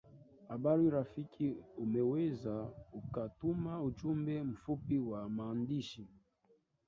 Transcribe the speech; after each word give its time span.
habari 0.49 0.87
rafiki 0.89 1.47
unaweza 1.77 2.69
ukatuma 2.93 3.83
ujumbe 3.83 4.43
mfupi 4.43 4.97
wa 4.99 5.29
maandishi 5.29 6.07